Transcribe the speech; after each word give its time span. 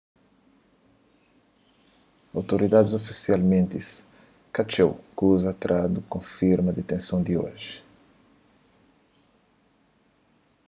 outoridadis 2.39 2.97
ofisialmenti 2.99 3.79
ka 4.53 4.61
txeu 4.69 4.91
kuza 5.17 5.51
trandu 5.61 5.99
konfirma 6.13 6.71
ditenson 6.77 7.21
di 7.27 7.33
oji 7.45 7.71